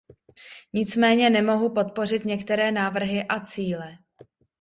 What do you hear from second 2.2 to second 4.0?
některé návrhy a cíle.